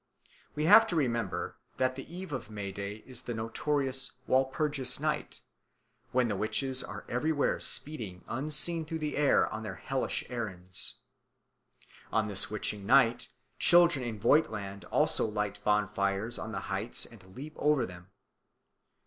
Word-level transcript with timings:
We 0.55 0.65
have 0.65 0.87
to 0.87 0.95
remember 0.95 1.57
that 1.77 1.93
the 1.95 2.11
eve 2.11 2.31
of 2.33 2.49
May 2.49 2.71
Day 2.71 3.03
is 3.05 3.21
the 3.21 3.35
notorious 3.35 4.13
Walpurgis 4.25 4.99
Night, 4.99 5.41
when 6.11 6.27
the 6.27 6.35
witches 6.35 6.83
are 6.83 7.05
everywhere 7.07 7.59
speeding 7.59 8.23
unseen 8.27 8.83
through 8.83 8.97
the 8.97 9.15
air 9.15 9.45
on 9.53 9.61
their 9.61 9.75
hellish 9.75 10.23
errands. 10.27 11.01
On 12.11 12.27
this 12.27 12.49
witching 12.49 12.83
night 12.87 13.27
children 13.59 14.03
in 14.03 14.19
Voigtland 14.19 14.85
also 14.85 15.23
light 15.23 15.63
bonfires 15.63 16.39
on 16.39 16.51
the 16.51 16.61
heights 16.61 17.05
and 17.05 17.23
leap 17.35 17.53
over 17.57 17.85
them. 17.85 18.09